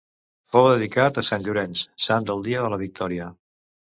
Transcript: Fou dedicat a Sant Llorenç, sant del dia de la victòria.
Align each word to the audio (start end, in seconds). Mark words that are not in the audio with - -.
Fou 0.53 0.63
dedicat 0.69 1.19
a 1.21 1.23
Sant 1.27 1.43
Llorenç, 1.47 1.83
sant 2.07 2.27
del 2.29 2.43
dia 2.47 2.65
de 2.65 2.73
la 2.75 2.83
victòria. 2.87 3.31